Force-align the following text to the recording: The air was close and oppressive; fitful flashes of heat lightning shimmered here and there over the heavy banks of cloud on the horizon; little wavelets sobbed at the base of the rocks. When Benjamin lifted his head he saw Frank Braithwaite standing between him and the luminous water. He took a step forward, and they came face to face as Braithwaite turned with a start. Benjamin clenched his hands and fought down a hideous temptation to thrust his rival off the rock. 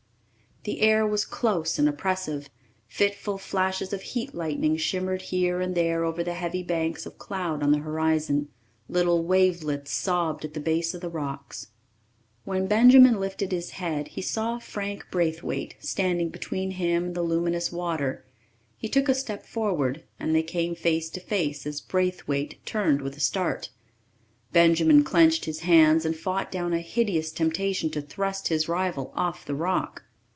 The 0.63 0.81
air 0.81 1.07
was 1.07 1.25
close 1.25 1.79
and 1.79 1.89
oppressive; 1.89 2.47
fitful 2.87 3.39
flashes 3.39 3.93
of 3.93 4.03
heat 4.03 4.35
lightning 4.35 4.77
shimmered 4.77 5.23
here 5.23 5.59
and 5.59 5.73
there 5.73 6.05
over 6.05 6.23
the 6.23 6.35
heavy 6.35 6.61
banks 6.61 7.07
of 7.07 7.17
cloud 7.17 7.63
on 7.63 7.71
the 7.71 7.79
horizon; 7.79 8.47
little 8.87 9.23
wavelets 9.23 9.89
sobbed 9.91 10.45
at 10.45 10.53
the 10.53 10.59
base 10.59 10.93
of 10.93 11.01
the 11.01 11.09
rocks. 11.09 11.69
When 12.45 12.67
Benjamin 12.67 13.19
lifted 13.19 13.51
his 13.51 13.71
head 13.71 14.09
he 14.09 14.21
saw 14.21 14.59
Frank 14.59 15.07
Braithwaite 15.09 15.77
standing 15.79 16.29
between 16.29 16.69
him 16.69 17.05
and 17.05 17.15
the 17.15 17.23
luminous 17.23 17.71
water. 17.71 18.23
He 18.77 18.87
took 18.87 19.09
a 19.09 19.15
step 19.15 19.43
forward, 19.47 20.03
and 20.19 20.35
they 20.35 20.43
came 20.43 20.75
face 20.75 21.09
to 21.09 21.19
face 21.19 21.65
as 21.65 21.81
Braithwaite 21.81 22.63
turned 22.67 23.01
with 23.01 23.17
a 23.17 23.19
start. 23.19 23.71
Benjamin 24.53 25.03
clenched 25.03 25.45
his 25.45 25.61
hands 25.61 26.05
and 26.05 26.15
fought 26.15 26.51
down 26.51 26.71
a 26.71 26.81
hideous 26.81 27.31
temptation 27.31 27.89
to 27.89 28.01
thrust 28.03 28.49
his 28.49 28.69
rival 28.69 29.11
off 29.15 29.43
the 29.43 29.55
rock. 29.55 30.03